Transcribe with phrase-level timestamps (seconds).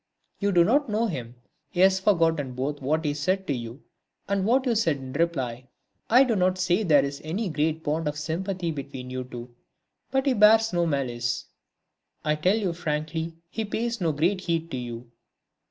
[0.39, 1.35] You do not know him;
[1.69, 3.83] he has forgotten both what he said to you
[4.27, 5.67] and what you said in reply.
[6.09, 9.53] I do not say there is any great bond of sympathy between you two;
[10.09, 11.45] but he bears no malice;
[12.25, 15.11] I tell you frankly he pays no great heed to you